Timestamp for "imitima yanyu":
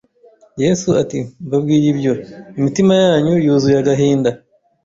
2.59-3.33